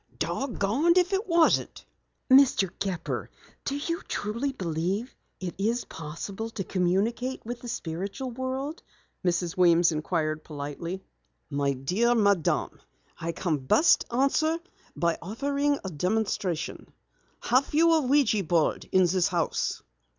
"Dogonned 0.17 0.97
if 0.97 1.13
it 1.13 1.27
wasn't!" 1.27 1.85
"Mr. 2.27 2.71
Gepper, 2.79 3.29
do 3.63 3.77
you 3.77 4.01
truly 4.07 4.51
believe 4.51 5.15
it 5.39 5.53
is 5.59 5.85
possible 5.85 6.49
to 6.49 6.63
communicate 6.63 7.45
with 7.45 7.59
the 7.61 7.67
spiritual 7.67 8.31
world?" 8.31 8.81
Mrs. 9.23 9.55
Weems 9.55 9.91
inquired 9.91 10.43
politely. 10.43 11.03
"My 11.51 11.73
dear 11.73 12.15
madam, 12.15 12.81
I 13.15 13.31
can 13.31 13.57
best 13.59 14.05
answer 14.11 14.57
by 14.95 15.19
offering 15.21 15.77
a 15.83 15.91
demonstration. 15.91 16.91
Have 17.41 17.71
you 17.75 17.93
a 17.93 18.01
ouija 18.01 18.43
board 18.43 18.89
in 18.91 19.03
the 19.05 19.27
house?" 19.29 19.83